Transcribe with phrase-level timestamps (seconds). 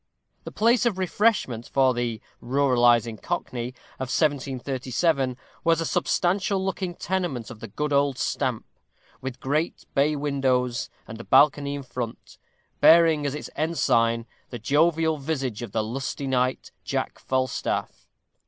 [0.45, 7.51] The place of refreshment for the ruralizing cockney of 1737 was a substantial looking tenement
[7.51, 8.65] of the good old stamp,
[9.21, 12.39] with great bay windows, and a balcony in front,
[12.79, 18.09] bearing as its ensign the jovial visage of the lusty knight, Jack Falstaff.